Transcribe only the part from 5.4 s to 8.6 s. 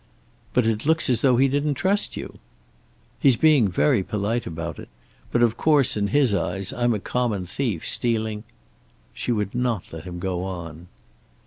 of course, in his eyes I'm a common thief, stealing"